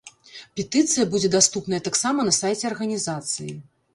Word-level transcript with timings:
Петыцыя 0.59 1.05
будзе 1.11 1.29
даступная 1.35 1.81
таксама 1.87 2.25
на 2.29 2.33
сайце 2.39 2.65
арганізацыі. 2.73 3.53